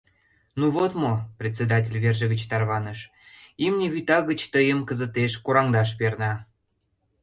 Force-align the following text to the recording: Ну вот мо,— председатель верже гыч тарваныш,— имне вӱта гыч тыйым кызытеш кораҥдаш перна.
Ну 0.55 0.71
вот 0.71 0.95
мо,— 1.01 1.13
председатель 1.41 1.99
верже 2.03 2.25
гыч 2.31 2.41
тарваныш,— 2.51 2.99
имне 3.65 3.87
вӱта 3.93 4.17
гыч 4.29 4.41
тыйым 4.53 4.79
кызытеш 4.87 5.31
кораҥдаш 5.45 5.89
перна. 5.97 6.33